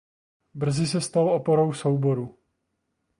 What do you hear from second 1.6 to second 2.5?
souboru.